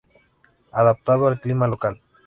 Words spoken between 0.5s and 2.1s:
Adaptado al clima local.